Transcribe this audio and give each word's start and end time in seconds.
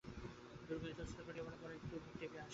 দুর্গা 0.67 0.87
ইতস্তত 0.93 1.19
করিতে 1.25 1.41
লাগিল, 1.45 1.57
পরে 1.61 1.73
একটু 1.75 1.95
মুখ 1.95 2.13
টিপিয়া 2.19 2.41
হাসিল। 2.43 2.49